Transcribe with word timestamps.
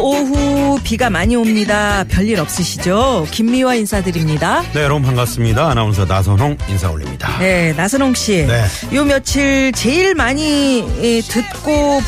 오후 0.00 0.78
비가 0.82 1.10
많이 1.10 1.36
옵니다. 1.36 2.04
별일 2.08 2.40
없으시죠? 2.40 3.26
김미화 3.30 3.74
인사드립니다. 3.76 4.62
네 4.74 4.82
여러분 4.82 5.02
반갑습니다 5.02 5.70
아나운서 5.70 6.04
나선홍 6.04 6.56
인사 6.68 6.90
올립니다 6.90 7.38
네, 7.38 7.72
나선홍 7.74 8.14
씨. 8.14 8.46
네. 8.46 8.64
요 8.94 9.04
며칠 9.04 9.72
제일 9.72 10.14
많이 10.14 10.84
예, 11.02 11.20
듣고 11.20 12.00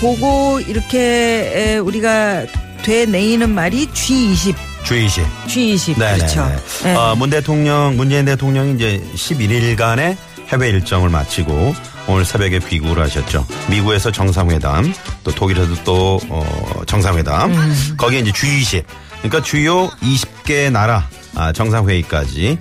보, 0.00 0.16
고 0.16 0.60
이렇게 0.60 1.52
에, 1.54 1.78
우리가 1.78 2.46
되뇌이는 2.82 3.50
말이 3.50 3.86
G20. 3.88 4.54
주의식 4.84 5.24
G20. 5.46 5.98
네, 5.98 6.16
그렇죠. 6.16 6.44
네, 6.44 6.56
네. 6.82 6.92
네. 6.92 6.96
어, 6.96 7.14
문 7.14 7.30
대통령 7.30 7.96
문재인 7.96 8.24
대통령이 8.24 8.74
이제 8.74 9.02
11일간의 9.14 10.16
해외 10.52 10.68
일정을 10.68 11.08
마치고 11.08 11.74
오늘 12.08 12.24
새벽에 12.24 12.58
귀국을 12.58 13.02
하셨죠 13.02 13.46
미국에서 13.70 14.12
정상회담 14.12 14.92
또 15.24 15.30
독일에서 15.32 15.82
또 15.84 16.20
어, 16.28 16.82
정상회담 16.86 17.52
음. 17.52 17.94
거기에 17.96 18.20
이제 18.20 18.30
G20 18.32 18.84
그러니까 19.18 19.42
주요 19.42 19.88
20개 19.88 20.70
나라 20.70 21.08
아, 21.34 21.52
정상회의까지 21.52 22.58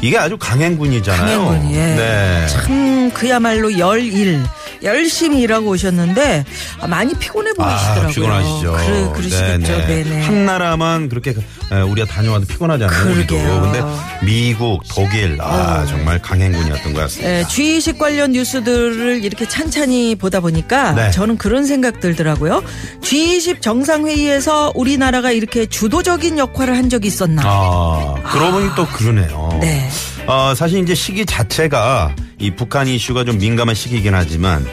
이게 0.00 0.18
아주 0.18 0.36
강행군이잖아요 0.38 1.44
강행군, 1.44 1.70
예. 1.72 1.94
네. 1.94 2.46
참 2.48 3.10
그야말로 3.12 3.76
열일 3.78 4.44
열심히 4.84 5.40
일하고 5.42 5.70
오셨는데 5.70 6.44
아, 6.80 6.86
많이 6.86 7.14
피곤해 7.14 7.52
보이시더라고요. 7.54 8.04
아, 8.04 8.08
피곤하시죠. 8.08 8.72
그러, 8.72 9.12
그러시겠죠. 9.12 9.86
네네. 9.86 10.22
한 10.22 10.46
나라만 10.46 11.08
그렇게 11.08 11.30
에, 11.72 11.80
우리가 11.80 12.06
다녀와도 12.06 12.46
피곤하잖아요. 12.46 13.12
우리도. 13.12 13.36
그러게요. 13.36 13.60
근데 13.62 13.82
미국, 14.24 14.82
독일, 14.88 15.38
아 15.40 15.84
정말 15.86 16.20
강행군이었던 16.20 16.92
것 16.92 17.00
같습니다. 17.00 17.38
예, 17.38 17.42
G20 17.44 17.98
관련 17.98 18.32
뉴스들을 18.32 19.24
이렇게 19.24 19.48
찬찬히 19.48 20.14
보다 20.16 20.40
보니까 20.40 20.92
네. 20.92 21.10
저는 21.10 21.38
그런 21.38 21.64
생각 21.66 22.00
들더라고요. 22.00 22.62
G20 23.00 23.60
정상회의에서 23.62 24.72
우리나라가 24.74 25.30
이렇게 25.30 25.66
주도적인 25.66 26.38
역할을 26.38 26.76
한 26.76 26.88
적이 26.90 27.08
있었나. 27.08 27.42
아, 27.44 28.14
그러고 28.30 28.52
보니 28.52 28.68
또 28.76 28.86
그러네요. 28.86 29.58
네. 29.60 29.88
어, 30.26 30.54
사실 30.54 30.82
이제 30.82 30.94
시기 30.94 31.24
자체가 31.26 32.14
이 32.44 32.50
북한 32.50 32.86
이슈가 32.86 33.24
좀 33.24 33.38
민감한 33.38 33.74
시기이긴 33.74 34.14
하지만 34.14 34.66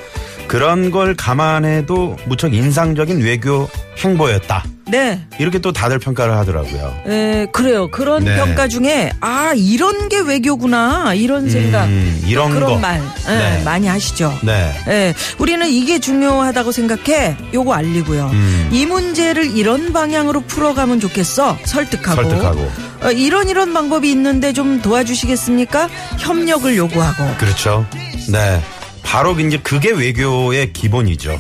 그런 0.48 0.92
걸 0.92 1.16
감안해도 1.16 2.18
무척 2.28 2.54
인상적인 2.54 3.22
외교 3.22 3.70
행보였다. 3.98 4.66
네. 4.92 5.22
이렇게 5.40 5.60
또 5.60 5.72
다들 5.72 5.98
평가를 6.00 6.36
하더라고요. 6.38 7.02
에, 7.08 7.48
그래요. 7.52 7.90
그런 7.90 8.26
네. 8.26 8.36
평가 8.36 8.68
중에 8.68 9.12
아 9.22 9.54
이런 9.56 10.10
게 10.10 10.20
외교구나 10.20 11.14
이런 11.14 11.50
생각 11.50 11.86
음, 11.86 12.22
이런 12.28 12.52
그런 12.52 12.74
거. 12.74 12.78
말 12.80 13.02
예, 13.28 13.32
네. 13.32 13.62
많이 13.64 13.88
하시죠. 13.88 14.38
네. 14.44 14.74
예, 14.88 15.14
우리는 15.38 15.68
이게 15.70 16.00
중요하다고 16.00 16.72
생각해. 16.72 17.38
요거 17.54 17.74
알리고요. 17.74 18.30
음. 18.34 18.70
이 18.72 18.86
문제를 18.86 19.58
이런 19.58 19.94
방향으로 19.94 20.42
풀어가면 20.42 21.00
좋겠어. 21.00 21.58
설득하고. 21.64 22.22
설득하고. 22.30 22.72
어, 23.04 23.12
이런 23.12 23.50
이런 23.50 23.74
방법이 23.74 24.12
있는데 24.12 24.54
좀 24.54 24.82
도와주시겠습니까? 24.82 25.90
협력을 26.20 26.76
요구하고. 26.78 27.38
그렇죠. 27.38 27.86
네. 28.30 28.62
바로 29.04 29.38
이제 29.40 29.58
그게 29.64 29.92
외교의 29.92 30.74
기본이죠. 30.74 31.40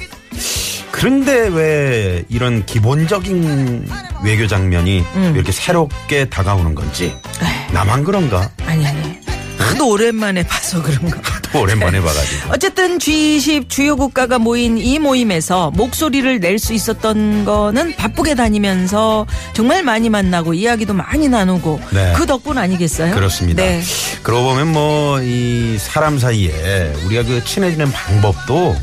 그런데 1.02 1.48
왜 1.48 2.24
이런 2.30 2.64
기본적인 2.64 3.88
외교 4.24 4.46
장면이 4.46 5.04
음. 5.16 5.32
이렇게 5.36 5.52
새롭게 5.52 6.30
다가오는 6.30 6.76
건지 6.76 7.06
에이, 7.42 7.74
나만 7.74 8.04
그런가? 8.04 8.52
아니 8.68 8.86
아니. 8.86 9.20
하도 9.58 9.90
오랜만에 9.90 10.44
봐서 10.44 10.82
그런가. 10.82 11.20
또 11.52 11.62
오랜만에 11.62 12.00
봐가지고. 12.02 12.52
어쨌든 12.54 12.98
G20 13.00 13.68
주요 13.70 13.96
국가가 13.96 14.38
모인 14.40 14.78
이 14.78 15.00
모임에서 15.00 15.72
목소리를 15.72 16.40
낼 16.40 16.60
수 16.60 16.74
있었던 16.74 17.46
거는 17.46 17.96
바쁘게 17.96 18.36
다니면서 18.36 19.26
정말 19.54 19.82
많이 19.84 20.10
만나고 20.10 20.54
이야기도 20.54 20.94
많이 20.94 21.28
나누고 21.28 21.80
네. 21.94 22.14
그 22.16 22.26
덕분 22.28 22.58
아니겠어요? 22.60 23.14
그렇습니다. 23.16 23.64
네. 23.64 23.82
그러고 24.22 24.50
보면 24.50 24.72
뭐 24.72 25.20
이 25.22 25.78
사람 25.80 26.20
사이에 26.20 26.94
우리가 27.06 27.24
그 27.24 27.44
친해지는 27.44 27.92
방법도 27.92 28.76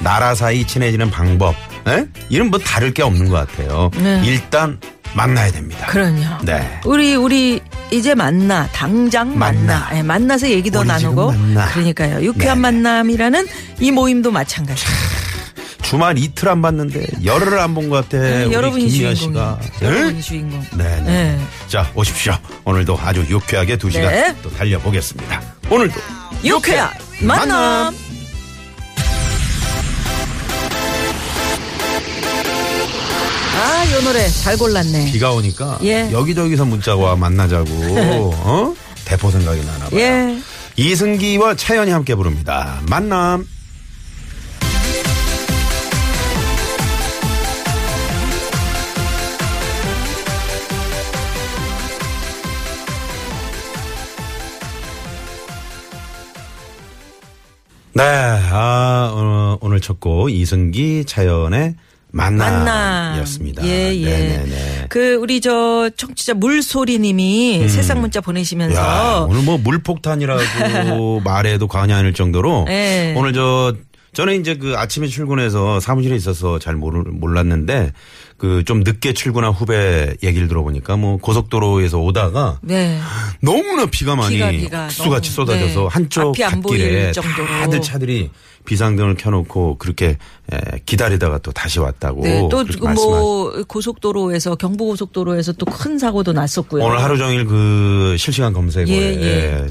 나라 0.00 0.34
사이 0.34 0.66
친해지는 0.66 1.10
방법, 1.10 1.54
에? 1.86 2.06
이런 2.28 2.48
뭐 2.50 2.58
다를 2.58 2.92
게 2.92 3.02
없는 3.02 3.28
것 3.28 3.46
같아요. 3.48 3.90
네. 3.96 4.22
일단 4.24 4.78
만나야 5.14 5.52
됩니다. 5.52 5.86
그럼요. 5.86 6.44
네. 6.44 6.80
우리 6.84 7.14
우리 7.14 7.60
이제 7.92 8.14
만나 8.14 8.66
당장 8.72 9.38
만나, 9.38 9.78
만나. 9.78 9.98
예, 9.98 10.02
만나서 10.02 10.48
얘기도 10.50 10.82
나누고 10.82 11.30
만나. 11.32 11.66
그러니까요 11.70 12.22
유쾌한 12.24 12.58
네. 12.58 12.62
만남이라는 12.62 13.46
이 13.80 13.90
모임도 13.92 14.30
마찬가지. 14.32 14.84
주말 15.82 16.16
이틀 16.18 16.48
안 16.48 16.62
봤는데 16.62 17.06
열흘을 17.24 17.58
안 17.60 17.74
본 17.74 17.88
것 17.90 18.08
같아. 18.08 18.20
네, 18.22 18.50
여러분이. 18.50 18.88
씨가. 18.90 19.60
여러분이 19.82 20.14
네? 20.14 20.20
주인공. 20.20 20.60
네, 20.76 20.84
네. 20.96 21.02
네. 21.02 21.40
자, 21.68 21.88
오십시오. 21.94 22.36
오늘도 22.64 22.98
아주 23.00 23.24
유쾌하게 23.28 23.76
두 23.76 23.90
시간 23.90 24.10
네. 24.10 24.34
또 24.42 24.50
달려보겠습니다. 24.50 25.40
오늘도 25.70 26.00
유쾌한 26.42 26.90
만남. 27.20 27.94
아, 33.54 33.92
요 33.92 34.00
노래 34.02 34.26
잘 34.28 34.56
골랐네. 34.56 35.12
비가 35.12 35.32
오니까 35.32 35.78
예. 35.84 36.10
여기저기서 36.12 36.64
문자가 36.64 37.02
와 37.02 37.16
만나자고 37.16 37.70
어? 38.44 38.74
대포 39.04 39.30
생각이 39.30 39.64
나나 39.64 39.88
봐요. 39.90 40.00
예. 40.00 40.38
이승기와 40.76 41.54
차연이 41.54 41.90
함께 41.92 42.14
부릅니다. 42.14 42.80
만남. 42.88 43.46
네, 57.92 58.02
아, 58.02 59.10
어, 59.12 59.58
오늘 59.60 59.80
첫 59.80 60.00
곡 60.00 60.30
이승기 60.30 61.04
차연의 61.06 61.76
만남이었습니다. 62.14 63.66
예, 63.66 63.94
예. 63.94 64.04
네네네. 64.04 64.86
그 64.88 65.14
우리 65.16 65.40
저 65.40 65.90
청취자 65.96 66.34
물소리님이 66.34 67.68
새싹 67.68 67.98
문자 67.98 68.20
보내시면서 68.20 68.80
음. 68.80 68.86
야, 68.86 69.26
오늘 69.28 69.42
뭐 69.42 69.58
물폭탄이라고 69.58 71.20
말해도 71.24 71.66
과언이 71.66 71.92
아닐 71.92 72.14
정도로 72.14 72.66
네. 72.68 73.14
오늘 73.16 73.32
저 73.32 73.74
저는 74.14 74.40
이제 74.40 74.54
그 74.56 74.74
아침에 74.76 75.06
출근해서 75.08 75.80
사무실에 75.80 76.14
있어서 76.16 76.58
잘 76.58 76.74
모르, 76.76 77.02
몰랐는데 77.10 77.92
그 78.36 78.62
좀 78.66 78.80
늦게 78.80 79.12
출근한 79.14 79.52
후배 79.52 80.14
얘기를 80.22 80.48
들어보니까 80.48 80.96
뭐 80.96 81.16
고속도로에서 81.18 81.98
오다가 81.98 82.58
네. 82.62 82.98
너무나 83.40 83.86
비가 83.86 84.16
많이 84.16 84.34
비가, 84.36 84.50
비가 84.50 84.84
흙수같이 84.86 85.30
너무, 85.34 85.46
쏟아져서 85.50 85.80
네. 85.80 85.86
한쪽 85.90 86.36
갓길에. 86.36 87.12
다들 87.12 87.80
차들이 87.82 88.30
비상등을 88.66 89.16
켜놓고 89.16 89.76
그렇게 89.78 90.16
에, 90.52 90.58
기다리다가 90.86 91.38
또 91.38 91.52
다시 91.52 91.78
왔다고 91.80 92.22
네, 92.22 92.40
또 92.42 92.48
그렇게 92.48 92.72
지금 92.72 92.88
말씀하- 92.88 92.94
뭐 93.20 93.62
고속도로에서 93.68 94.54
경부고속도로에서 94.56 95.52
또 95.54 95.66
큰 95.66 95.98
사고도 95.98 96.32
났었고요. 96.32 96.84
오늘 96.84 97.02
하루 97.02 97.16
종일 97.18 97.44
그 97.46 98.16
실시간 98.18 98.52
검색어에 98.52 98.94
예, 98.94 99.22
예. 99.22 99.66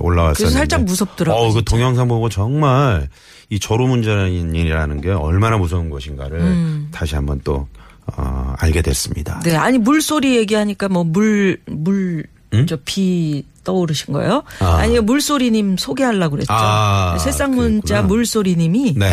올라왔었는데 0.00 0.34
그래서 0.38 0.50
살짝 0.50 0.84
무섭더라고요, 0.84 1.44
어, 1.48 1.52
그. 1.52 1.62
동영상 1.64 2.08
보고 2.08 2.28
정말 2.28 3.08
이 3.52 3.58
졸음운전이라는 3.58 5.00
게 5.02 5.10
얼마나 5.10 5.58
무서운 5.58 5.90
것인가를 5.90 6.86
다시 6.90 7.14
한번 7.14 7.38
또 7.44 7.68
어, 8.16 8.54
알게 8.58 8.80
됐습니다. 8.80 9.36
음. 9.36 9.42
네, 9.42 9.56
아니 9.56 9.76
물소리 9.76 10.36
얘기하니까 10.38 10.88
뭐 10.88 11.04
물 11.04 11.58
물 11.66 12.24
저비 12.66 13.44
떠오르신 13.64 14.14
거예요? 14.14 14.42
음? 14.62 14.64
아. 14.64 14.78
아. 14.78 14.86
니 14.86 14.98
물소리님 15.00 15.76
소개하려고 15.76 16.36
그랬죠. 16.36 16.52
아, 16.52 17.16
새싹 17.18 17.50
문자. 17.54 18.00
물소리님이 18.02 18.94
네. 18.96 19.12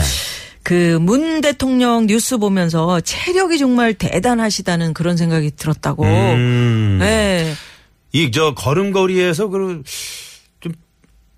그문 0.64 1.42
대통령 1.42 2.08
뉴스 2.08 2.38
보면서 2.38 3.02
체력이 3.02 3.58
정말 3.58 3.94
대단하시다는 3.94 4.94
그런 4.94 5.18
생각이 5.18 5.52
들었다고. 5.58 6.04
음. 6.06 6.98
네. 7.02 7.54
이 8.14 8.32
저 8.32 8.54
걸음걸이에서 8.56 9.50
그좀 9.50 9.84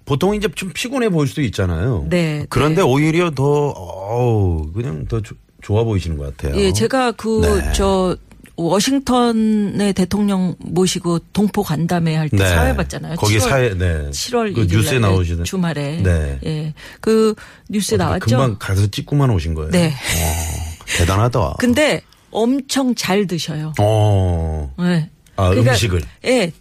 보통 0.06 0.36
이제 0.36 0.48
좀 0.56 0.72
피곤해 0.74 1.10
보일 1.10 1.28
수도 1.28 1.42
있잖아요. 1.42 2.06
네, 2.10 2.46
그런데 2.50 2.82
오히려 2.82 3.32
더, 3.32 3.44
어우, 3.70 4.72
그냥 4.74 5.06
더 5.08 5.22
조- 5.22 5.36
좋아 5.62 5.84
보이시는 5.84 6.18
것 6.18 6.36
같아요. 6.38 6.60
예, 6.60 6.74
제가 6.74 7.12
그 7.14 7.42
네. 7.46 7.72
저 7.74 8.16
워싱턴의 8.58 9.94
대통령 9.94 10.56
모시고 10.60 11.20
동포 11.34 11.64
간담회 11.64 12.16
할 12.16 12.30
때 12.30 12.38
네. 12.38 12.50
사회 12.50 12.76
봤잖아요. 12.76 13.16
거기 13.16 13.38
7월, 13.38 13.50
사회, 13.50 13.70
네. 13.78 14.10
7월 14.12 14.54
그 14.56 14.66
2일 14.66 14.72
뉴스에 14.72 15.00
날 15.00 15.12
나오시던. 15.12 15.46
주말에 15.46 16.02
네. 16.04 16.40
예. 16.46 16.74
그 17.00 17.34
뉴스에 17.70 17.98
나왔죠. 17.98 18.26
금방 18.26 18.56
가서 18.60 18.88
찍고만 18.88 19.30
오신 19.32 19.54
거예요. 19.54 19.72
네. 19.72 19.88
어, 19.90 20.86
대단하다. 20.98 21.56
근데 21.60 22.02
엄청 22.32 22.94
잘 22.96 23.28
드셔요. 23.28 23.74
어. 23.80 24.74
네. 24.80 25.10
아, 25.38 25.52
음식을? 25.52 26.02
예. 26.26 26.52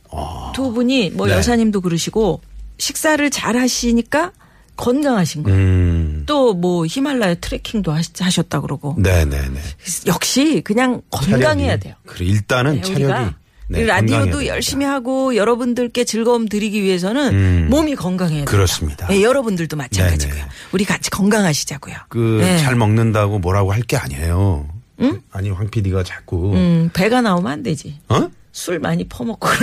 두 0.54 0.72
분이 0.72 1.10
뭐 1.10 1.26
네. 1.26 1.34
여사님도 1.34 1.80
그러시고 1.80 2.40
식사를 2.80 3.30
잘 3.30 3.56
하시니까 3.56 4.32
건강하신 4.76 5.42
거예요. 5.44 5.58
음. 5.58 6.22
또뭐 6.26 6.86
히말라야 6.86 7.34
트레킹도 7.36 7.92
하셨다 8.18 8.60
그러고. 8.62 8.96
네네네. 8.98 9.60
역시 10.06 10.62
그냥 10.64 11.02
건강해야. 11.10 11.76
돼요. 11.76 11.94
그래, 12.06 12.24
일단은 12.26 12.80
네. 12.80 12.90
우리가 12.92 13.34
네, 13.68 13.84
라디오도. 13.84 14.46
열심히 14.46 14.84
하고 14.86 15.36
여러분들께 15.36 16.04
즐거움 16.04 16.48
드리기 16.48 16.82
위해서는 16.82 17.32
음. 17.34 17.66
몸이 17.70 17.94
건강해야 17.94 18.38
돼요. 18.38 18.44
그렇습니다. 18.46 19.06
네, 19.06 19.22
여러분들도 19.22 19.76
마찬가지고요. 19.76 20.34
네네. 20.34 20.48
우리 20.72 20.84
같이 20.84 21.08
건강하시자고요. 21.10 21.94
그, 22.08 22.38
네. 22.40 22.58
잘 22.58 22.74
먹는다고 22.74 23.38
뭐라고 23.38 23.72
할 23.72 23.82
게 23.82 23.96
아니에요. 23.96 24.66
아니, 25.32 25.50
황 25.50 25.68
PD가 25.70 26.02
자꾸. 26.02 26.52
음, 26.54 26.90
배가 26.92 27.20
나오면 27.22 27.50
안 27.52 27.62
되지. 27.62 27.98
어? 28.08 28.28
술 28.52 28.78
많이 28.80 29.06
퍼먹고. 29.08 29.48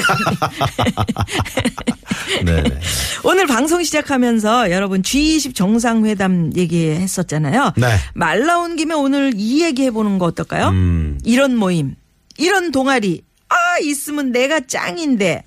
네네. 2.46 2.80
오늘 3.24 3.48
방송 3.48 3.84
시작하면서 3.84 4.72
여러분 4.72 5.02
G20 5.02 5.56
정상회담 5.56 6.52
얘기했었잖아요. 6.56 7.74
네. 7.78 7.88
말 8.14 8.46
나온 8.46 8.76
김에 8.76 8.94
오늘 8.94 9.34
이 9.36 9.64
얘기 9.64 9.84
해보는 9.84 10.18
거 10.20 10.26
어떨까요? 10.26 10.70
음. 10.70 11.20
이런 11.24 11.56
모임, 11.56 11.96
이런 12.38 12.72
동아리, 12.72 13.22
아, 13.50 13.56
있으면 13.82 14.32
내가 14.32 14.60
짱인데. 14.62 15.44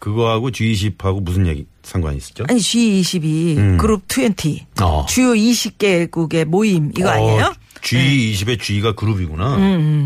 그거하고 0.00 0.50
G20하고 0.50 1.22
무슨 1.22 1.46
얘기 1.46 1.66
상관이 1.82 2.18
있었죠? 2.18 2.44
아니, 2.48 2.60
G20이 2.60 3.56
음. 3.58 3.76
그룹 3.78 4.02
20. 4.10 4.66
어. 4.80 5.04
주요 5.08 5.32
20개국의 5.32 6.44
모임, 6.44 6.92
이거 6.96 7.08
아니에요? 7.08 7.46
어, 7.46 7.52
G20의 7.82 8.60
G가 8.60 8.94
그룹이구나. 8.94 9.56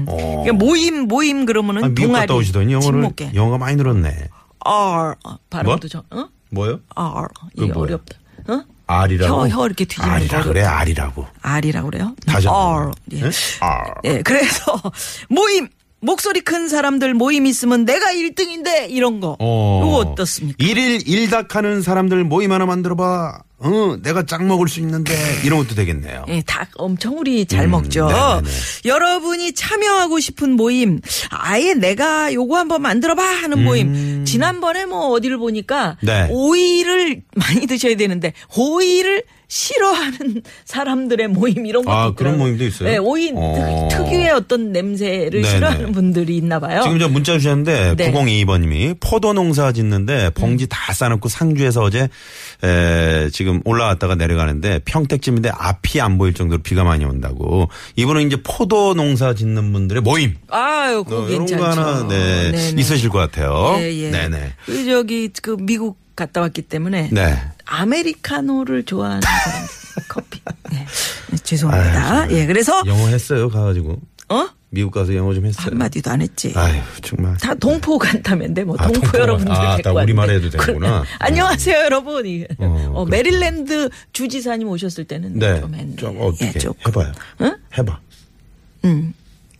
어. 0.07 0.43
그러니까 0.45 0.53
모임, 0.53 1.09
모임 1.09 1.45
그러면은 1.45 1.85
아, 1.85 1.89
미국 1.89 2.03
동아리. 2.09 2.21
갔다 2.27 2.35
오시더니 2.35 2.73
영어를 2.73 3.01
친목계. 3.01 3.31
영어가 3.35 3.59
많이 3.59 3.77
늘었네. 3.77 4.29
R. 4.65 5.15
어, 5.25 5.37
발음도 5.51 5.71
뭐? 5.81 5.89
저, 5.89 6.03
어? 6.11 6.29
뭐요? 6.51 6.81
R. 6.95 7.29
이게 7.57 7.67
뭐예요? 7.73 7.83
어렵다. 7.83 8.17
어? 8.49 8.63
R이라고. 8.87 9.35
혀, 9.35 9.49
혀 9.49 9.67
이렇게 9.67 9.85
뒤집는 9.85 10.11
R이라 10.11 10.43
거 10.43 10.49
그래 10.49 10.63
R이라고. 10.65 11.27
R이라고 11.41 11.91
그래요? 11.91 12.15
다시 12.27 12.47
한 12.47 12.57
R. 12.57 12.85
번. 12.85 12.93
예. 13.13 13.21
네? 13.23 13.31
R. 13.61 13.95
예, 14.05 14.23
그래서 14.23 14.81
모임 15.31 15.69
목소리 16.01 16.41
큰 16.41 16.69
사람들 16.69 17.15
모임 17.15 17.47
있으면 17.47 17.85
내가 17.85 18.07
1등인데 18.13 18.91
이런 18.91 19.21
거. 19.21 19.37
어. 19.39 19.83
이거 19.87 19.97
어떻습니까? 20.11 20.57
일일 20.59 21.07
일닭하는 21.09 21.81
사람들 21.81 22.25
모임 22.25 22.53
하나 22.53 22.67
만들어봐. 22.67 23.43
어, 23.65 23.97
내가 24.03 24.27
짱 24.27 24.49
먹을 24.49 24.69
수 24.69 24.81
있는데 24.81 25.15
이런 25.45 25.59
것도 25.61 25.75
되겠네요. 25.75 26.25
예, 26.29 26.43
닭 26.47 26.69
엄청 26.77 27.19
우리 27.19 27.47
잘 27.47 27.67
음, 27.67 27.71
먹죠. 27.73 28.07
네네네. 28.09 28.49
여러분이 28.87 29.53
참여하고 29.55 30.19
싶은 30.21 30.53
모임, 30.53 31.01
아예 31.31 31.75
내가 31.75 32.33
요거 32.33 32.57
한번 32.59 32.83
만들어봐 32.83 33.23
하는 33.23 33.63
모임. 33.65 34.25
지난번에 34.25 34.85
뭐 34.87 35.09
어디를 35.11 35.39
보니까 35.39 35.97
음. 36.03 36.07
네. 36.07 36.27
오이를 36.31 37.23
많이 37.37 37.67
드셔야 37.67 37.97
되는데 37.97 38.33
오이를 38.57 39.23
싫어하는 39.53 40.43
사람들의 40.65 41.29
모임 41.29 41.67
이런 41.67 41.85
것도 41.85 41.95
아. 41.95 42.15
그런 42.15 42.39
모임도 42.39 42.65
있어요? 42.65 42.89
네, 42.89 42.97
오이 42.97 43.33
어. 43.37 43.89
특, 43.91 43.99
특유의 43.99 44.31
어떤 44.31 44.73
냄새를 44.73 45.43
네네. 45.43 45.49
싫어하는 45.49 45.93
분들이 45.93 46.39
있나 46.39 46.59
봐요. 46.59 46.81
지금 46.85 46.99
저 46.99 47.09
문자 47.11 47.35
주셨는데 47.35 47.97
네. 47.97 48.13
9022번님이 48.13 48.97
포도 48.99 49.35
농사 49.35 49.71
짓는데 49.73 50.31
봉지 50.31 50.67
다 50.69 50.95
싸놓고 50.95 51.29
상주에서 51.29 51.83
어제 51.83 52.09
에, 52.65 53.29
지금 53.31 53.61
올라왔다가 53.67 54.15
내려가는데 54.15 54.81
평택쯤인데 54.87 55.51
앞이 55.53 56.01
안 56.01 56.17
보일 56.17 56.33
정도로 56.33 56.63
비가 56.63 56.83
많이 56.83 57.05
온다고 57.05 57.69
이분은 57.97 58.27
이제 58.29 58.39
포도 58.43 58.95
농사 58.95 59.35
짓는 59.35 59.71
분들의 59.75 60.01
모임 60.01 60.35
아유, 60.49 61.05
그거 61.05 61.25
어, 61.25 61.29
이런 61.29 61.45
괜찮죠. 61.45 61.63
거 61.63 61.69
하나 61.69 62.09
네, 62.09 62.53
네네. 62.53 62.81
있으실 62.81 63.11
것 63.11 63.19
같아요. 63.19 63.77
예, 63.81 63.93
예. 63.93 64.11
네네. 64.11 64.53
그 64.65 64.85
저기 64.87 65.29
그 65.43 65.59
미국 65.61 66.02
갔다 66.15 66.41
왔기 66.41 66.63
때문에 66.63 67.09
네. 67.13 67.39
아메리카노를 67.65 68.85
좋아하는 68.85 69.21
사람 69.23 69.67
커피. 70.09 70.41
네. 70.71 70.87
죄송합니다. 71.43 72.31
예, 72.33 72.47
그래서 72.47 72.83
영어 72.87 73.09
했어요 73.09 73.49
가가지고 73.49 73.99
어 74.29 74.49
미국 74.71 74.91
가서 74.93 75.15
영어 75.15 75.35
좀 75.35 75.45
했어요. 75.47 75.67
한마디도 75.71 76.11
안 76.11 76.23
했지. 76.23 76.53
아유 76.57 76.81
정말. 77.03 77.37
다 77.37 77.55
동포 77.55 77.99
간다면데 77.99 78.65
뭐 78.65 78.77
아, 78.79 78.85
동포 78.87 79.01
동포. 79.03 79.19
여러분들 79.19 79.53
아, 79.55 79.79
나 79.83 79.93
우리말. 79.93 80.31
해도 80.31 80.49
되는구나. 80.49 81.01
그래. 81.03 81.11
안녕하세요 81.19 81.77
여러분. 81.79 82.25
이- 82.27 82.47
어, 82.59 82.93
어. 82.95 83.05
메릴랜드 83.05 83.91
주지사님 84.13 84.69
오셨을 84.69 85.05
때는 85.05 85.39
네. 85.39 85.61
좀 85.61 85.75
했는데. 85.75 85.97
좀 86.01 86.17
어떻게 86.21 86.47
예, 86.55 86.59
좀. 86.59 86.73
해봐요. 86.87 87.13
응? 87.43 87.57
해 87.79 87.83
봐. 87.85 87.99
음. 88.87 89.13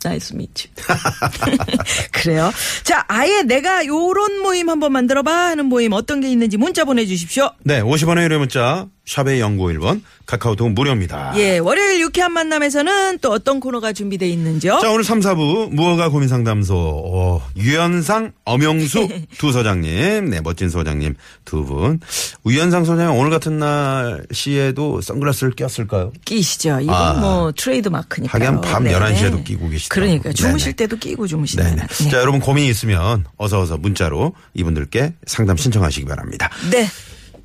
Nice 0.05 0.35
meet 0.35 0.52
you. 0.52 0.69
그래요. 2.13 2.53
자, 2.83 3.05
아예 3.09 3.43
내가 3.43 3.87
요런 3.87 4.41
모임 4.41 4.69
한번 4.69 4.93
만들어봐 4.93 5.33
하는 5.33 5.67
모임 5.67 5.93
어떤 5.93 6.21
게 6.21 6.31
있는지 6.31 6.57
문자 6.57 6.85
보내주십시오. 6.85 7.51
네, 7.65 7.81
50원의 7.81 8.25
유료 8.25 8.39
문자 8.39 8.87
샵의 9.05 9.41
연구 9.41 9.65
1번 9.67 10.01
카카오톡 10.27 10.71
무료입니다. 10.73 11.33
예, 11.37 11.59
월요일 11.59 12.01
유쾌한 12.01 12.33
만남에서는 12.33 13.19
또 13.19 13.33
어떤 13.33 13.59
코너가 13.59 13.93
준비되어 13.93 14.29
있는지요? 14.29 14.79
자, 14.81 14.91
오늘 14.91 15.03
3, 15.03 15.19
4부 15.21 15.71
무허가 15.75 16.09
고민 16.09 16.29
상담소 16.29 16.75
어, 16.77 17.43
유현상, 17.57 18.33
엄영수 18.45 19.09
두 19.39 19.51
소장님, 19.53 20.31
네 20.31 20.41
멋진 20.41 20.69
소장님 20.69 21.17
두 21.45 21.65
분. 21.65 22.01
유현상 22.47 22.85
소장님 22.85 23.19
오늘 23.19 23.31
같은 23.31 23.59
날씨에도 23.59 25.01
선글라스를 25.01 25.55
꼈을까요? 25.57 26.13
끼시죠. 26.25 26.79
이건 26.81 26.95
아. 26.95 27.13
뭐 27.15 27.53
트레이드 27.57 27.89
마크니까. 27.89 28.39
하긴 28.39 28.61
밤 28.61 28.85
11시에도 28.85 29.43
끼고 29.45 29.69
계시더라고요. 29.69 30.21
그러니까 30.21 30.33
주무실 30.33 30.73
네네. 30.75 30.77
때도 30.77 30.97
끼고 30.99 31.27
주무시잖아요. 31.27 31.75
네네. 31.75 31.87
네. 31.89 32.11
자, 32.11 32.19
여러분 32.19 32.41
고민이 32.41 32.69
있으면 32.69 33.25
어서 33.37 33.61
어서 33.61 33.77
문자로 33.77 34.33
이분들께 34.55 35.15
상담 35.27 35.57
신청하시기 35.57 36.07
바랍니다. 36.07 36.49
네. 36.71 36.89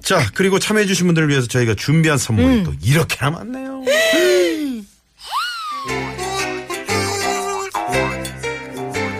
자, 0.07 0.25
그리고 0.33 0.57
참여해주신 0.57 1.06
분들을 1.06 1.27
위해서 1.27 1.48
저희가 1.48 1.75
준비한 1.75 2.18
선물이 2.18 2.48
음. 2.48 2.63
또 2.63 2.74
이렇게나 2.81 3.30
많네요. 3.30 3.83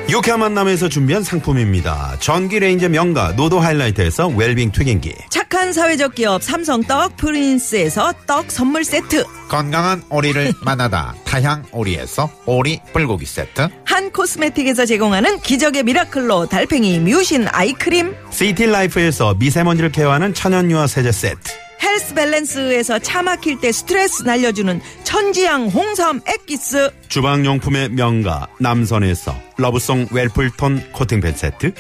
유쾌한 0.10 0.40
만남에서 0.40 0.88
준비한 0.88 1.22
상품입니다. 1.22 2.16
전기 2.22 2.60
레인저 2.60 2.88
명가 2.88 3.34
노도 3.34 3.60
하이라이트에서 3.60 4.30
웰빙 4.30 4.72
튀김기. 4.72 5.14
착한 5.30 5.74
사회적 5.74 6.16
기업 6.16 6.42
삼성 6.42 6.82
떡 6.82 7.18
프린스에서 7.18 8.14
떡 8.26 8.50
선물 8.50 8.86
세트. 8.86 9.26
건강한 9.50 10.02
오리를 10.10 10.54
만나다 10.64 11.14
타향 11.26 11.64
오리에서 11.74 12.30
오리 12.46 12.80
불고기 12.94 13.26
세트 13.26 13.68
한 13.84 14.12
코스메틱에서 14.12 14.86
제공하는 14.86 15.40
기적의 15.42 15.84
미라클로 15.84 16.48
달팽이 16.48 17.00
뮤신 17.00 17.46
아이크림. 17.50 18.16
시티 18.30 18.66
라이프에서 18.68 19.34
미세먼지를 19.38 19.92
care하는 19.92 20.34
천연 20.34 20.72
유화 20.72 20.88
세제 20.88 21.12
세트. 21.12 21.67
헬스 21.98 22.13
밸런스에서 22.13 23.00
차 23.00 23.24
막힐 23.24 23.60
때 23.60 23.72
스트레스 23.72 24.22
날려주는 24.22 24.80
천지향 25.04 25.70
홍삼 25.70 26.22
액기스. 26.27 26.92
주방용품의 27.08 27.89
명가 27.89 28.48
남선에서 28.60 29.34
러브송 29.58 30.10
웰플톤 30.12 30.92
코팅팬 30.92 31.36
세트. 31.36 31.74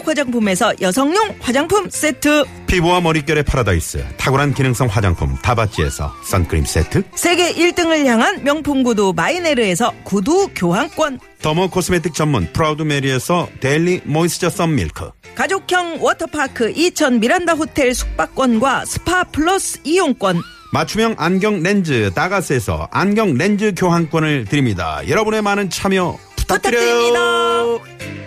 한독 0.00 0.08
화장품에서 0.08 0.72
여성용 0.80 1.36
화장품 1.40 1.88
세트. 1.90 2.44
피부와 2.66 3.00
머릿결의 3.00 3.44
파라다이스 3.44 4.04
탁월한 4.16 4.54
기능성 4.54 4.88
화장품 4.88 5.36
다바찌에서 5.36 6.14
선크림 6.24 6.64
세트. 6.64 7.02
세계 7.14 7.52
1등을 7.52 8.06
향한 8.06 8.42
명품 8.42 8.82
구두 8.82 9.12
마이네르에서 9.14 9.92
구두 10.04 10.48
교환권. 10.54 11.20
Dermo 11.42 11.70
cosmetic 11.70 12.14
전문 12.14 12.50
프라우드 12.52 12.82
메리에서 12.82 13.48
daily 13.60 14.00
moisture 14.04 14.50
sun 14.50 14.76
milk 14.76 15.10
가족형 15.34 15.98
워터파크 16.00 16.72
이천 16.74 17.20
미란다 17.20 17.54
호텔 17.54 17.94
숙박권과 17.94 18.84
스파 18.84 19.24
플러스 19.24 19.80
이용권. 19.84 20.40
맞춤형 20.72 21.16
안경 21.18 21.62
렌즈 21.62 22.10
다가스에서 22.14 22.88
안경 22.90 23.34
렌즈 23.34 23.74
교환권을 23.76 24.46
드립니다. 24.46 25.00
여러분의 25.08 25.42
많은 25.42 25.68
참여 25.68 26.18
부탁드려요. 26.36 26.80
부탁드립니다. 26.84 28.19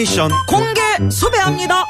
미션 0.00 0.30
공개 0.46 0.80
수배합니다. 1.10 1.84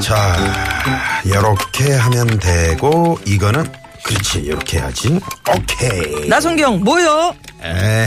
자, 0.00 1.22
이렇게 1.22 1.92
하면 1.92 2.26
되고 2.38 3.18
이거는 3.26 3.70
그렇지 4.04 4.38
이렇게 4.38 4.78
해야지. 4.78 5.20
오케이. 5.54 6.26
나성경 6.30 6.80
뭐요? 6.80 7.34
에, 7.62 8.04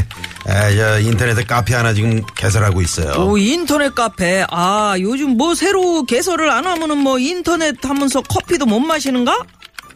에, 0.48 0.76
저 0.76 1.00
인터넷에 1.02 1.44
카페 1.44 1.76
하나 1.76 1.94
지금 1.94 2.24
개설하고 2.36 2.82
있어요. 2.82 3.24
오 3.24 3.38
인터넷 3.38 3.94
카페. 3.94 4.44
아 4.50 4.96
요즘 5.00 5.38
뭐 5.38 5.54
새로 5.54 6.02
개설을 6.06 6.50
안 6.50 6.66
하면은 6.66 6.98
뭐 6.98 7.20
인터넷 7.20 7.76
하면서 7.86 8.20
커피도 8.22 8.66
못 8.66 8.80
마시는가? 8.80 9.44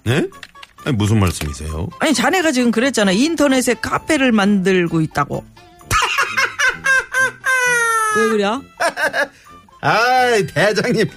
네? 0.03 0.27
아니, 0.85 0.95
무슨 0.95 1.19
말씀이세요? 1.19 1.87
아니 1.99 2.13
자네가 2.13 2.51
지금 2.51 2.71
그랬잖아. 2.71 3.11
인터넷에 3.11 3.73
카페를 3.75 4.31
만들고 4.31 5.01
있다고. 5.01 5.43
왜 8.17 8.27
그래? 8.29 8.43
아이 9.81 10.45
대장님 10.47 11.09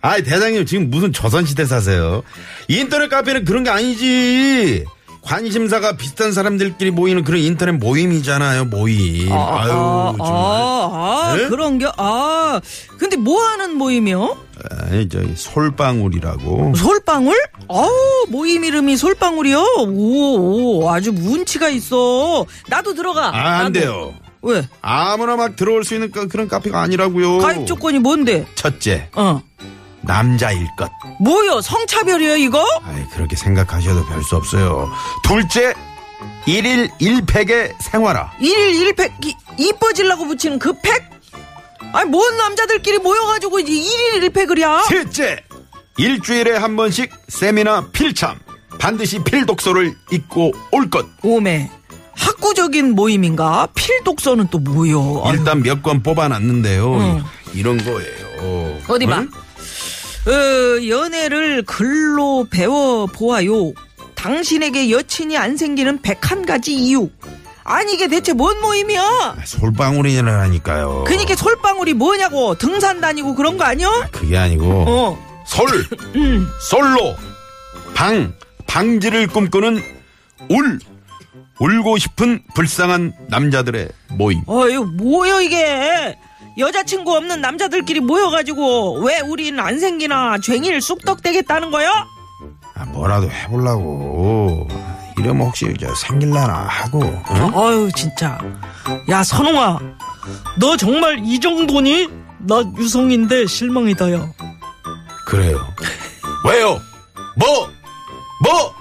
아이 0.00 0.22
대장님 0.22 0.64
지금 0.66 0.88
무슨 0.88 1.12
조선시대 1.12 1.66
사세요 1.66 2.22
인터넷 2.68 3.08
카페는 3.08 3.44
그런 3.44 3.64
게 3.64 3.70
아니지 3.70 4.84
관심사가 5.22 5.92
비슷한 5.96 6.32
사람들끼리 6.32 6.90
모이는 6.90 7.24
그런 7.24 7.40
인터넷 7.40 7.72
모임이잖아요 7.72 8.66
모임 8.66 9.30
아 9.32 9.66
유 9.66 9.70
아, 9.70 10.14
정말 10.16 10.28
아, 10.30 10.90
아, 11.30 11.36
네? 11.36 11.48
그런 11.48 11.78
게, 11.78 11.86
아. 11.96 12.60
근데 12.98 13.16
뭐 13.16 13.42
하는 13.42 13.74
모임이요? 13.76 14.36
아니 14.70 15.08
저기 15.08 15.32
솔방울이라고 15.36 16.74
솔방울? 16.74 17.36
아우, 17.68 17.90
모임 18.28 18.64
이름이 18.64 18.96
솔방울이요? 18.96 19.60
오, 19.88 20.80
오, 20.80 20.90
아주 20.90 21.10
운치가 21.10 21.68
있어. 21.68 22.44
나도 22.68 22.94
들어가. 22.94 23.28
아, 23.28 23.58
안 23.58 23.64
나도. 23.64 23.72
돼요 23.80 24.14
왜? 24.40 24.66
아무나 24.80 25.36
막 25.36 25.56
들어올 25.56 25.84
수 25.84 25.94
있는 25.94 26.10
그- 26.12 26.28
그런 26.28 26.46
카페가 26.48 26.80
아니라고요 26.80 27.38
가입 27.38 27.66
조건이 27.66 27.98
뭔데? 27.98 28.46
첫째 28.54 29.08
어. 29.14 29.42
남자일 30.02 30.66
것 30.76 30.90
뭐요? 31.20 31.60
성차별이에요, 31.60 32.36
이거? 32.36 32.64
아이 32.84 33.04
그렇게 33.10 33.36
생각하셔도 33.36 34.04
별 34.06 34.22
수 34.22 34.36
없어요 34.36 34.90
둘째 35.24 35.74
일일 36.46 36.90
일팩의 36.98 37.74
생활화 37.80 38.32
일일 38.40 38.74
일팩, 38.86 39.12
이, 39.24 39.34
이뻐지려고 39.58 40.26
붙이는 40.26 40.58
그 40.58 40.72
팩? 40.82 41.10
아니, 41.92 42.10
뭔 42.10 42.36
남자들끼리 42.36 42.98
모여가지고 42.98 43.60
이제 43.60 43.72
일일 43.72 44.22
일팩을이야? 44.24 44.84
셋째, 44.88 45.42
일주일에 45.96 46.56
한 46.56 46.76
번씩 46.76 47.10
세미나 47.28 47.88
필참. 47.92 48.38
반드시 48.78 49.18
필독서를 49.24 49.94
읽고 50.12 50.52
올 50.72 50.90
것. 50.90 51.06
오메. 51.22 51.70
학구적인 52.14 52.94
모임인가? 52.94 53.68
필독서는 53.74 54.48
또 54.50 54.58
뭐요? 54.58 55.22
일단 55.32 55.62
몇 55.62 55.82
권 55.82 56.02
뽑아놨는데요. 56.02 56.94
응. 56.94 57.24
이런 57.54 57.78
거예요. 57.82 58.78
어디 58.88 59.06
봐. 59.06 59.18
응? 59.20 59.30
어, 60.28 60.86
연애를 60.86 61.62
글로 61.62 62.46
배워 62.50 63.06
보아요. 63.06 63.72
당신에게 64.14 64.90
여친이 64.90 65.36
안 65.38 65.56
생기는 65.56 65.98
101가지 66.00 66.68
이유. 66.68 67.08
아니 67.64 67.94
이게 67.94 68.08
대체 68.08 68.32
뭔 68.32 68.60
모임이야? 68.60 69.02
아, 69.02 69.36
솔방울이라니까요. 69.44 71.04
그니까 71.06 71.34
솔방울이 71.36 71.94
뭐냐고 71.94 72.54
등산 72.56 73.00
다니고 73.00 73.34
그런 73.34 73.56
거 73.58 73.64
아니야? 73.64 74.08
그게 74.10 74.36
아니고 74.36 74.84
어. 74.88 75.44
솔, 75.46 75.66
음. 76.16 76.46
솔로, 76.60 77.14
방, 77.94 78.34
방지를 78.66 79.26
꿈꾸는 79.28 79.82
울, 80.50 80.78
울고 81.60 81.98
싶은 81.98 82.42
불쌍한 82.54 83.14
남자들의 83.28 83.88
모임. 84.10 84.42
어유 84.48 84.84
뭐야 84.84 85.40
이게? 85.40 86.16
여자친구 86.58 87.14
없는 87.16 87.40
남자들끼리 87.40 88.00
모여가지고 88.00 89.00
왜 89.04 89.20
우린 89.20 89.60
안 89.60 89.78
생기나 89.78 90.38
쟁일 90.38 90.80
쑥떡대겠다는 90.80 91.70
거야? 91.70 92.06
아, 92.74 92.84
뭐라도 92.86 93.30
해보려고. 93.30 94.66
이러면 95.18 95.46
혹시 95.46 95.72
저 95.80 95.94
생길라나 95.94 96.54
하고. 96.68 97.00
응? 97.02 97.50
아유 97.54 97.88
진짜 97.94 98.38
야 99.08 99.22
선홍아 99.22 99.78
너 100.58 100.76
정말 100.76 101.20
이 101.24 101.38
정도니? 101.40 102.08
나 102.40 102.62
유성인데 102.76 103.46
실망이다 103.46 104.12
야 104.12 104.32
그래요. 105.26 105.58
왜요? 106.44 106.80
뭐? 107.36 107.68
뭐? 108.44 108.74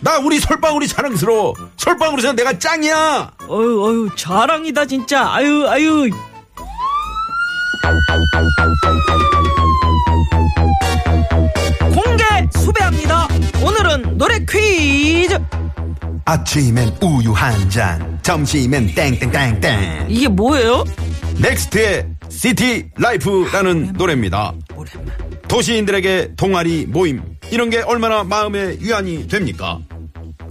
나 0.00 0.18
우리 0.18 0.38
솔방울이 0.40 0.86
자랑스러워. 0.88 1.54
솔방울에서 1.76 2.32
내가 2.32 2.58
짱이야. 2.58 3.32
어유 3.48 3.84
어유 3.84 4.10
자랑이다 4.16 4.86
진짜 4.86 5.28
아유 5.32 5.66
아유 5.68 6.08
공개 11.94 12.24
수배합니다 12.58 13.28
오늘은 13.64 14.18
노래 14.18 14.38
퀴즈 14.48 15.38
아침엔 16.24 16.94
우유 17.02 17.32
한 17.32 17.68
잔, 17.70 18.20
점심엔 18.22 18.94
땡땡땡땡. 18.94 20.06
이게 20.08 20.28
뭐예요? 20.28 20.84
넥스트의 21.38 22.06
City 22.28 22.90
Life라는 22.96 23.94
노래입니다. 23.94 24.52
도시인들에게 25.48 26.34
동아리 26.36 26.86
모임 26.86 27.20
이런 27.50 27.68
게 27.70 27.80
얼마나 27.80 28.22
마음에 28.22 28.76
위안이 28.78 29.26
됩니까? 29.26 29.80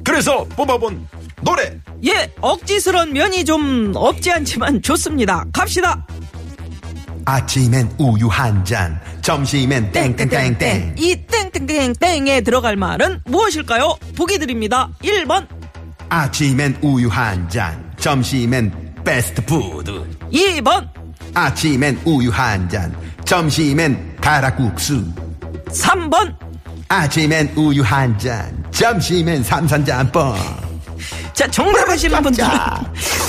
그래서 0.04 0.44
뽑아본 0.56 1.08
노래 1.42 1.80
예 2.06 2.30
억지스런 2.42 3.14
면이 3.14 3.46
좀 3.46 3.94
없지 3.96 4.32
않지만 4.32 4.82
좋습니다 4.82 5.46
갑시다 5.54 6.06
아침엔 7.32 7.88
우유 8.00 8.28
한 8.28 8.66
잔, 8.66 9.00
점심엔 9.22 9.92
땡땡땡땡. 9.92 10.96
이 10.98 11.16
땡땡땡땡에 11.28 12.42
들어갈 12.42 12.76
말은 12.76 13.22
무엇일까요? 13.26 13.98
보기 14.18 14.40
드립니다 14.40 14.90
1번 15.04 15.46
아침엔 16.10 16.76
우유 16.82 17.08
한 17.08 17.48
잔, 17.48 17.94
점심엔 18.00 18.96
패스트 19.06 19.46
푸드. 19.46 20.10
2번 20.34 20.90
아침엔 21.36 22.02
우유 22.04 22.32
한 22.32 22.68
잔, 22.68 22.96
점심엔 23.26 24.18
가락국수. 24.20 25.06
3번 25.68 26.36
아침엔 26.88 27.54
우유 27.56 27.84
한 27.84 28.18
잔, 28.18 28.64
점심엔 28.72 29.44
삼선짬뽕. 29.44 30.69
자 31.40 31.48
정답 31.50 31.88
하시는 31.88 32.22
분들은 32.22 32.50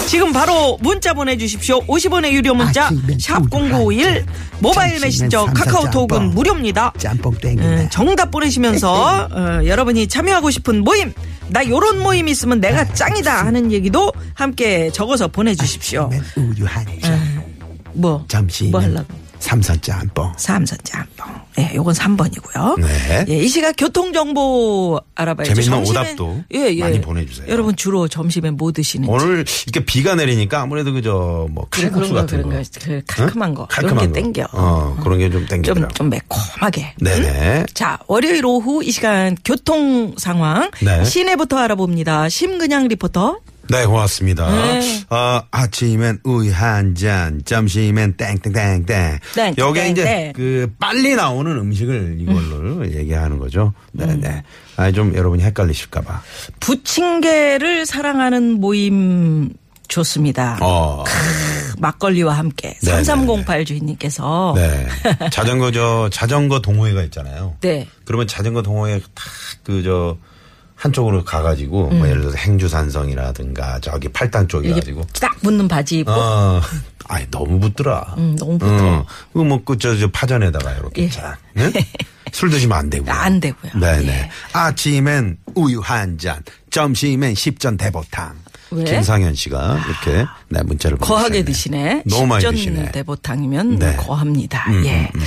지금 0.08 0.32
바로 0.32 0.76
문자 0.80 1.14
보내주십시오. 1.14 1.78
50원의 1.86 2.32
유료 2.32 2.52
문자 2.56 2.90
샵 3.20 3.40
우유 3.54 3.70
한0951 3.70 4.02
잔, 4.16 4.26
모바일 4.58 4.98
메신저 5.00 5.46
삼선 5.46 5.54
카카오톡은 5.54 6.08
짬뽕. 6.18 6.34
무료입니다. 6.34 6.92
짬뽕. 6.98 7.32
음, 7.44 7.88
정답 7.92 8.32
보내시면서 8.32 9.28
어, 9.30 9.64
여러분이 9.64 10.08
참여하고 10.08 10.50
싶은 10.50 10.82
모임 10.82 11.12
나 11.50 11.64
요런 11.64 12.00
모임 12.02 12.26
있으면 12.26 12.58
내가 12.58 12.84
짱이다 12.92 13.46
하는 13.46 13.70
얘기도 13.70 14.12
함께 14.34 14.90
적어서 14.90 15.28
보내주십시오. 15.28 16.10
우유 16.34 16.64
한 16.66 16.84
잔, 17.00 17.44
뭐 17.92 18.24
점심엔 18.26 18.72
뭐 18.72 18.80
하려고? 18.80 19.06
삼선 19.38 19.80
짬뽕. 19.82 20.32
삼선 20.36 20.78
짬뽕 20.82 21.26
예, 21.60 21.74
요건 21.74 21.94
3번이고요 21.94 22.80
네. 22.80 23.24
예, 23.28 23.36
이 23.38 23.48
시각 23.48 23.74
교통 23.76 24.12
정보 24.12 25.00
알아봐야죠 25.14 25.54
재밌는 25.54 25.84
점심엔- 25.84 25.90
오답도 25.90 26.44
예, 26.54 26.58
예. 26.74 26.80
많이 26.80 27.00
보내주세요. 27.00 27.46
여러분 27.48 27.76
주로 27.76 28.08
점심에 28.08 28.50
뭐 28.50 28.72
드시는지 28.72 29.10
오늘 29.12 29.44
이렇게 29.66 29.84
비가 29.84 30.14
내리니까 30.14 30.60
아무래도 30.62 30.92
그저 30.92 31.46
뭐 31.50 31.66
그래, 31.70 31.84
칼국수 31.90 32.10
그런 32.10 32.14
거, 32.14 32.20
같은 32.20 32.42
거, 32.42 32.48
그런 32.48 32.62
거, 32.62 32.70
그 32.80 33.02
칼칼한 33.06 33.54
거, 33.54 33.66
그런 33.70 33.98
게 33.98 34.06
거. 34.06 34.12
땡겨. 34.12 34.46
어, 34.52 34.96
그런 35.02 35.18
게 35.18 35.30
좀 35.30 35.40
좀, 35.46 35.62
땡기더라고. 35.62 35.94
좀 35.94 36.10
매콤하게. 36.10 36.94
네네. 37.00 37.66
자, 37.74 37.98
월요일 38.08 38.44
오후 38.44 38.82
이 38.82 38.90
시간 38.90 39.36
교통 39.44 40.14
상황. 40.18 40.70
네. 40.82 41.04
시내부터 41.04 41.56
알아봅니다. 41.58 42.28
심근양 42.28 42.88
리포터. 42.88 43.38
네, 43.70 43.86
고맙습니다. 43.86 44.50
네. 44.50 44.80
어, 45.10 45.42
아침엔 45.52 46.18
우유 46.24 46.52
한 46.52 46.94
잔, 46.96 47.40
점심엔 47.44 48.16
땡땡땡땡. 48.16 49.18
땡, 49.34 49.54
요게 49.56 49.82
땡, 49.82 49.92
이제 49.92 50.04
땡. 50.04 50.32
그 50.32 50.72
빨리 50.80 51.14
나오는 51.14 51.50
음식을 51.52 52.16
이걸로 52.18 52.84
얘기하는 52.92 53.38
거죠. 53.38 53.72
네네. 53.92 54.42
아, 54.76 54.90
좀 54.90 55.14
여러분이 55.14 55.42
헷갈리실까 55.44 56.00
봐. 56.00 56.20
부침개를 56.58 57.86
사랑하는 57.86 58.60
모임 58.60 59.50
좋습니다. 59.86 60.58
어. 60.60 61.04
막걸리와 61.78 62.34
함께. 62.36 62.76
네, 62.82 62.90
3308 62.90 63.64
주인님께서. 63.64 64.54
네. 64.56 64.88
자전거 65.30 65.70
저 65.70 66.08
자전거 66.12 66.60
동호회가 66.60 67.02
있잖아요. 67.04 67.56
네. 67.60 67.86
그러면 68.04 68.26
자전거 68.26 68.62
동호회 68.62 69.00
탁그 69.14 69.82
저 69.82 70.16
한쪽으로 70.80 71.24
가가지고 71.24 71.90
뭐 71.90 72.08
예를 72.08 72.22
들어서 72.22 72.38
행주산성이라든가 72.38 73.80
저기 73.80 74.08
팔당 74.08 74.48
쪽에 74.48 74.68
이게 74.68 74.76
가지고 74.76 75.06
딱 75.20 75.38
붙는 75.42 75.68
바지 75.68 75.98
입고. 75.98 76.10
어, 76.10 76.60
아이 77.06 77.26
너무 77.30 77.60
붙더라. 77.60 78.14
음, 78.16 78.34
너무 78.36 78.56
붙어. 78.58 78.74
어, 78.74 79.06
그거 79.30 79.44
먹고 79.44 79.76
저, 79.76 79.94
저 79.98 80.10
파전에다가 80.10 80.72
이렇게 80.72 81.02
예. 81.02 81.10
쫙. 81.10 81.36
네? 81.52 81.70
술 82.32 82.48
드시면 82.48 82.78
안 82.78 82.88
되고요. 82.88 83.12
안 83.12 83.40
되고요. 83.40 83.72
네네. 83.78 84.08
예. 84.08 84.30
아침엔 84.54 85.36
우유 85.54 85.80
한 85.80 86.16
잔, 86.16 86.42
점심엔 86.70 87.34
십전 87.34 87.76
대보탕. 87.76 88.36
왜? 88.70 88.84
김상현 88.84 89.34
씨가 89.34 89.80
이렇게 89.86 90.26
네, 90.48 90.62
문자를 90.62 90.98
거하게 90.98 91.42
보내주셨네요. 91.42 91.44
드시네. 91.44 92.02
너무 92.08 92.26
많이 92.26 92.44
드시네. 92.44 92.92
대보탕이면 92.92 93.78
네. 93.78 93.96
거합니다. 93.96 94.64
음, 94.70 94.84
예. 94.84 95.10
음, 95.14 95.20
음. 95.20 95.24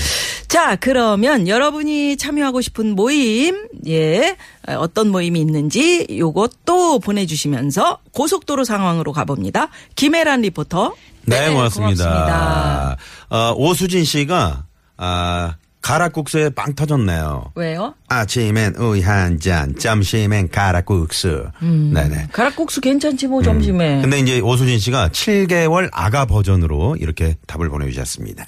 자, 0.48 0.76
그러면 0.76 1.48
여러분이 1.48 2.18
참여하고 2.18 2.62
싶은 2.62 2.96
모임, 2.96 3.68
예, 3.88 4.38
어, 4.68 4.74
어떤 4.76 5.10
모임이 5.10 5.40
있는지 5.40 6.08
요것도 6.10 7.00
보내주시면서 7.00 8.00
고속도로 8.12 8.64
상황으로 8.64 9.12
가봅니다. 9.14 9.70
김혜란 9.96 10.42
리포터. 10.42 10.94
네, 11.26 11.50
고맙습니다. 11.50 12.04
고맙습니다. 12.04 12.98
어, 13.30 13.54
오수진 13.58 14.04
씨가 14.04 14.66
아, 14.98 15.56
가락국수에 15.84 16.50
빵 16.52 16.74
터졌네요. 16.74 17.52
왜요? 17.56 17.94
아침엔 18.08 18.74
우유 18.78 19.06
한 19.06 19.38
잔, 19.40 19.76
점심엔 19.78 20.50
가락국수. 20.50 21.50
네네. 21.62 22.30
가락국수 22.32 22.80
괜찮지 22.82 23.28
뭐 23.28 23.44
점심에. 23.44 23.98
음. 23.98 24.02
근데 24.02 24.20
이제 24.20 24.40
오수진 24.40 24.80
씨가 24.80 25.10
7개월 25.10 25.90
아가 25.92 26.26
버전으로 26.26 26.96
이렇게 27.00 27.36
답을 27.48 27.70
보내주셨습니다. 27.70 28.46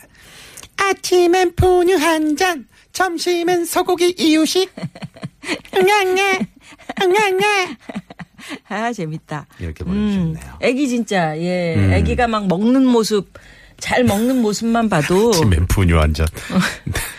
아침엔 0.77 1.53
푸뉴 1.55 1.97
한 1.97 2.37
잔, 2.37 2.67
점심엔 2.93 3.65
소고기 3.65 4.15
이유식. 4.17 4.73
응앙아, 5.75 6.39
응앙아. 7.03 7.45
아 8.69 8.93
재밌다. 8.93 9.45
이렇게 9.59 9.83
보내주셨네요. 9.83 10.59
애기 10.61 10.87
진짜 10.87 11.37
예, 11.37 11.75
음. 11.75 11.91
애기가 11.91 12.27
막 12.27 12.47
먹는 12.47 12.85
모습 12.85 13.33
잘 13.77 14.05
먹는 14.05 14.41
모습만 14.41 14.87
봐도 14.87 15.31
아침엔 15.35 15.67
푸뉴 15.67 15.99
한 15.99 16.13
잔. 16.13 16.27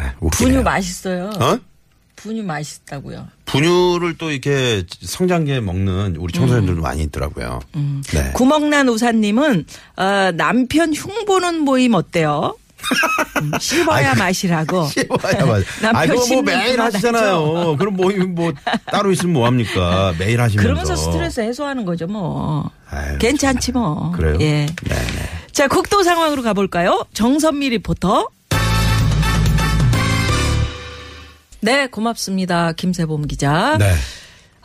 네. 0.00 0.28
분유 0.32 0.62
맛있어요. 0.62 1.30
어? 1.40 1.58
분유 2.16 2.42
맛있다고요. 2.42 3.28
분유를 3.46 4.18
또 4.18 4.30
이렇게 4.30 4.84
성장기에 5.00 5.60
먹는 5.60 6.16
우리 6.16 6.32
청소년들도 6.32 6.82
많이 6.82 7.02
있더라고요. 7.04 7.60
네. 8.12 8.32
구멍난 8.34 8.88
우사님은 8.88 9.64
어, 9.96 10.30
남편 10.34 10.92
흉보는 10.92 11.60
모임 11.60 11.94
어때요? 11.94 12.56
음, 13.42 13.50
씹어야 13.60 14.14
마시라고. 14.14 14.86
씹어야 14.92 15.46
맞아. 15.46 15.64
남편 15.80 15.96
아, 15.96 16.04
이거 16.04 16.26
뭐 16.26 16.42
매일 16.42 16.80
하시잖아요. 16.80 17.76
그럼 17.78 17.96
뭐, 17.96 18.12
뭐, 18.28 18.52
따로 18.86 19.12
있으면 19.12 19.34
뭐합니까? 19.34 20.14
매일 20.18 20.40
하시면서. 20.40 20.62
그러면서 20.68 20.96
스트레스 20.96 21.40
해소하는 21.40 21.84
거죠, 21.84 22.06
뭐. 22.06 22.70
아유, 22.90 23.18
괜찮지 23.18 23.72
뭐. 23.72 24.12
그래요? 24.12 24.36
예. 24.40 24.66
네네. 24.66 25.30
자, 25.52 25.68
국도 25.68 26.02
상황으로 26.02 26.42
가볼까요? 26.42 27.06
정선미 27.12 27.70
리포터. 27.70 28.28
네, 31.60 31.86
고맙습니다. 31.86 32.72
김세범 32.72 33.26
기자. 33.26 33.76
네. 33.78 33.94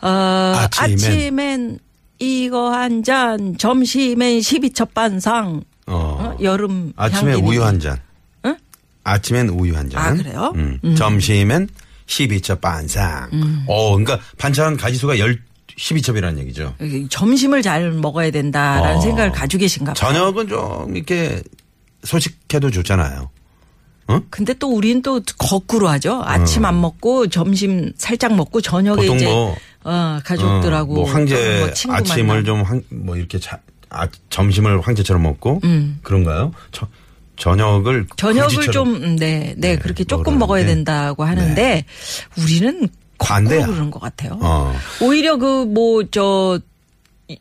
어, 0.02 0.08
아침엔. 0.08 0.94
아침엔 0.94 1.78
이거 2.18 2.70
한 2.72 3.02
잔, 3.02 3.56
점심엔 3.58 4.38
12첩 4.40 4.94
반상. 4.94 5.62
어. 5.86 5.94
어? 5.94 6.36
여름 6.42 6.92
아침에 6.96 7.32
향기는. 7.32 7.48
우유 7.48 7.64
한 7.64 7.78
잔. 7.78 8.00
응? 8.44 8.56
아침엔 9.04 9.48
우유 9.50 9.76
한 9.76 9.88
잔. 9.90 10.02
아, 10.02 10.14
그래요? 10.14 10.52
음. 10.56 10.80
점심엔 10.96 11.68
12첩 12.06 12.60
반상. 12.60 13.28
어, 13.66 13.96
그러니까 13.96 14.18
반찬 14.38 14.76
가지수가 14.76 15.16
10, 15.16 15.40
12첩이라는 15.78 16.38
얘기죠. 16.38 16.74
점심을 17.10 17.62
잘 17.62 17.90
먹어야 17.92 18.30
된다라는 18.30 18.96
어. 18.96 19.00
생각을 19.00 19.32
가지고 19.32 19.60
계신가 19.60 19.92
봐요. 19.92 20.12
저녁은 20.12 20.48
좀 20.48 20.96
이렇게 20.96 21.42
소식해도 22.04 22.70
좋잖아요. 22.70 23.30
근데 24.30 24.54
또 24.54 24.68
우리는 24.72 25.02
또 25.02 25.20
거꾸로 25.38 25.88
하죠. 25.88 26.22
아침 26.24 26.64
안 26.64 26.80
먹고 26.80 27.26
점심 27.28 27.92
살짝 27.96 28.34
먹고 28.34 28.60
저녁에 28.60 29.06
이제 29.06 29.26
뭐, 29.26 29.56
어, 29.84 30.18
가족들하고 30.24 30.92
어, 30.92 30.96
뭐 30.96 31.04
황제 31.12 31.34
뭐 31.86 31.94
아침을. 31.96 32.44
좀 32.44 32.64
뭐 32.90 33.16
이렇게 33.16 33.38
자, 33.40 33.58
아, 33.90 34.06
점심을 34.30 34.80
황제처럼 34.80 35.22
먹고 35.22 35.60
음. 35.64 35.98
그런가요? 36.02 36.52
저, 36.72 36.86
저녁을 37.36 38.06
저녁을 38.16 38.48
금지처럼. 38.48 38.72
좀, 38.72 38.94
음, 39.02 39.16
네, 39.16 39.54
네, 39.56 39.74
네, 39.74 39.76
그렇게 39.78 40.04
조금 40.04 40.38
먹으라는데. 40.38 40.38
먹어야 40.38 40.66
된다고 40.66 41.24
하는데 41.24 41.84
우리는 42.38 42.88
거꾸로 43.18 43.36
반대야. 43.38 43.66
그러는 43.66 43.90
것 43.90 44.00
같아요. 44.00 44.38
어. 44.42 44.74
오히려 45.02 45.36
그 45.36 45.64
뭐 45.66 46.04
저 46.10 46.58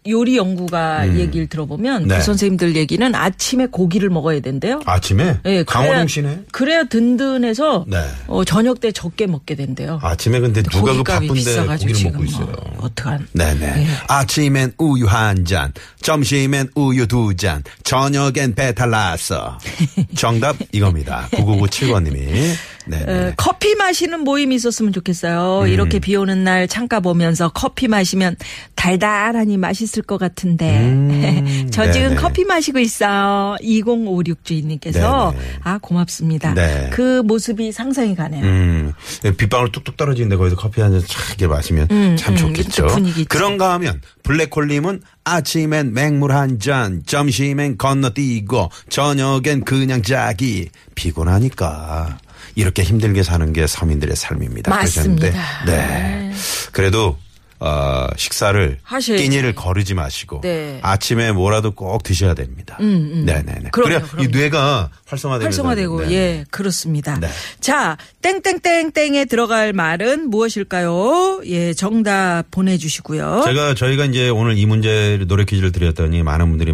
요리 0.08 0.38
연구가 0.38 1.16
얘기를 1.16 1.48
들어보면 1.48 2.04
음. 2.04 2.08
네. 2.08 2.18
그 2.18 2.24
선생님들 2.24 2.76
얘기는 2.76 3.14
아침에 3.14 3.68
고기를 3.68 4.10
먹어야 4.10 4.40
된대요. 4.40 4.82
아침에 4.86 5.38
예, 5.46 5.64
강호동 5.64 6.08
씨네. 6.08 6.44
그래야 6.52 6.84
든든해서 6.86 7.86
네. 7.88 8.04
어, 8.28 8.44
저녁 8.44 8.80
때 8.80 8.92
적게 8.92 9.28
먹게 9.28 9.56
된대요. 9.56 10.00
아침에 10.02 10.40
근데 10.40 10.64
누가 10.64 10.94
그 10.94 11.04
바쁜데 11.04 11.34
비싸가지고 11.34 11.92
고기를 11.92 12.12
먹고 12.12 12.26
있어요. 12.26 12.46
뭐 12.46 12.86
어떡한. 12.86 13.28
네네. 13.34 13.66
예. 13.66 13.88
아침엔 14.08 14.74
우유 14.78 15.06
한 15.06 15.46
잔, 15.46 15.72
점심엔 16.02 16.70
우유 16.76 17.08
두 17.08 17.36
잔, 17.36 17.64
저녁엔 17.84 18.56
배탈 18.56 18.90
났어. 18.90 19.60
정답 20.16 20.56
이겁니다. 20.72 21.28
9997번님이. 21.32 22.56
네네. 22.86 23.12
어, 23.30 23.34
커피 23.38 23.76
마시는 23.76 24.22
모임이 24.22 24.56
있었으면 24.56 24.94
좋겠어요. 24.94 25.68
이렇게 25.68 26.00
비 26.00 26.16
오는 26.16 26.44
날 26.44 26.68
창가 26.68 27.00
보면서 27.00 27.50
커피 27.50 27.88
마시면 27.88 28.36
달달하니 28.76 29.58
맛있을 29.58 30.04
것 30.04 30.18
같은데. 30.18 30.80
음, 30.80 31.68
저 31.72 31.92
지금 31.92 32.10
네네. 32.10 32.22
커피 32.22 32.46
마시고 32.46 32.80
있어요. 32.80 33.56
2056 33.62 34.44
주인님께서. 34.46 35.32
네네. 35.32 35.46
아, 35.64 35.80
고맙습니다. 35.82 36.54
네. 36.54 36.90
그 36.94 37.22
모습이 37.24 37.72
상상이 37.72 38.16
가네요. 38.16 38.44
음, 38.44 38.94
빗방울 39.38 39.72
뚝뚝 39.72 39.98
떨어지는데 39.98 40.36
거기서 40.36 40.56
커피 40.56 40.82
한잔촥 40.82 41.30
이렇게 41.30 41.48
마시면 41.48 41.88
참 42.18 42.34
음, 42.34 42.38
좋겠죠. 42.38 42.88
그런가 43.28 43.74
하면 43.74 44.02
블랙홀님은 44.24 45.02
아침엔 45.24 45.94
맹물 45.94 46.32
한 46.32 46.60
잔, 46.60 47.02
점심엔 47.06 47.78
건너뛰고, 47.78 48.70
저녁엔 48.90 49.66
그냥 49.66 50.02
자기. 50.04 50.70
피곤하니까. 50.94 52.18
이렇게 52.56 52.84
힘들게 52.84 53.22
사는 53.24 53.52
게 53.54 53.68
서민들의 53.68 54.16
삶입니다. 54.16 54.72
맞습니다. 54.72 55.30
그러셨는데, 55.30 55.72
네. 55.72 56.34
그래도 56.72 57.18
어, 57.60 58.08
식사를 58.18 58.80
하셔야지. 58.84 59.24
끼니를 59.24 59.56
거르지 59.56 59.94
마시고 59.94 60.42
네. 60.42 60.74
음, 60.76 60.80
아침에 60.82 61.32
뭐라도 61.32 61.72
꼭 61.72 62.04
드셔야 62.04 62.34
됩니다. 62.34 62.78
네네네. 62.80 63.70
그럼요, 63.72 63.72
그래야 63.72 64.02
그럼요. 64.02 64.24
이 64.24 64.28
뇌가 64.28 64.90
활성화되면서 65.06 65.64
활성화되고 65.64 66.02
네. 66.08 66.12
예 66.14 66.46
그렇습니다. 66.52 67.18
네. 67.20 67.30
자 67.62 67.98
땡땡땡땡에 68.22 69.26
들어갈 69.26 69.72
말은 69.74 70.30
무엇일까요? 70.30 71.42
예 71.46 71.74
정답 71.74 72.44
보내주시고요. 72.52 73.44
제가 73.46 73.74
저희가 73.76 74.06
이제 74.06 74.30
오늘 74.30 74.58
이 74.58 74.66
문제 74.66 75.24
노래 75.28 75.46
퀴즈를 75.46 75.72
드렸더니 75.72 76.24
많은 76.24 76.50
분들이 76.50 76.74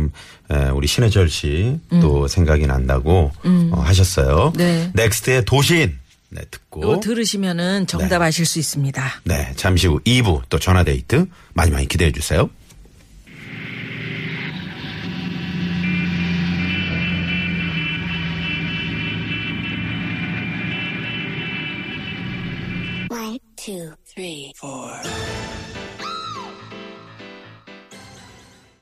에, 0.49 0.69
우리 0.73 0.87
신해철 0.87 1.29
씨또 1.29 2.27
생각이 2.27 2.65
난다고 2.67 3.31
어, 3.43 3.81
하셨어요. 3.85 4.51
음. 4.55 4.57
네. 4.57 4.91
넥스트의 4.95 5.45
도신 5.45 5.95
네, 6.31 6.41
듣고 6.49 7.01
들으시면은 7.01 7.87
정답 7.87 8.19
네. 8.19 8.25
아실 8.25 8.45
수 8.45 8.57
있습니다. 8.57 9.03
네 9.25 9.51
잠시 9.57 9.87
후 9.87 9.99
2부 9.99 10.43
또 10.49 10.59
전화 10.59 10.83
데이트 10.83 11.25
많이 11.53 11.71
많이 11.71 11.87
기대해 11.87 12.11
주세요. 12.11 12.49
One, 23.09 23.39
two, 23.57 23.93
three. 24.07 24.53